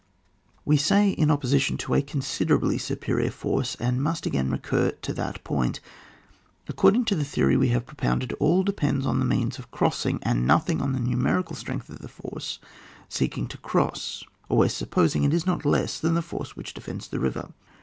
[0.65, 5.43] We say, in opposition to a considerahlf superior forcdy and must again recur to that
[5.43, 5.79] point.
[6.67, 10.47] According to the theory we have propounded, all depends on the means of crossing, and
[10.47, 12.57] nothing on the numerical strength of the force
[13.09, 17.19] seeking to cross, always supposing it is not less than the force which defends the
[17.19, 17.49] river.